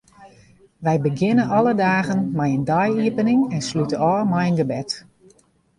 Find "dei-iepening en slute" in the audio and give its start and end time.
2.69-3.97